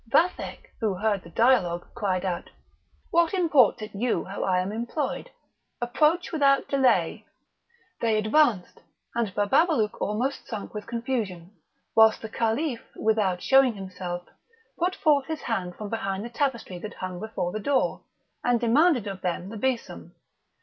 [0.11, 2.49] Vathek, who heard the dialogue, cried out:
[3.11, 5.29] "What imports it you how I am employed?
[5.79, 7.27] approach without delay."
[7.99, 8.79] They advanced,
[9.13, 11.51] and Bababalouk almost sunk with confusion,
[11.95, 14.23] whilst the Caliph, without showing himself,
[14.79, 18.01] put forth his hand from behind the tapestry that hung before the door,
[18.43, 20.15] and demanded of them the besom.